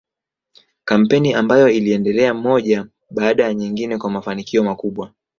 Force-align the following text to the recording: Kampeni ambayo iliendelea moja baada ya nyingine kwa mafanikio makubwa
Kampeni 0.85 1.33
ambayo 1.33 1.69
iliendelea 1.69 2.33
moja 2.33 2.87
baada 3.11 3.43
ya 3.43 3.53
nyingine 3.53 3.97
kwa 3.97 4.09
mafanikio 4.09 4.63
makubwa 4.63 5.11